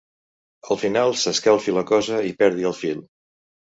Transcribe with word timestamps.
Al 0.75 0.79
final 0.83 1.13
s'escalfi 1.23 1.75
la 1.77 1.85
cosa 1.93 2.23
i 2.31 2.37
perdi 2.43 2.67
el 2.71 2.77
fil. 2.83 3.09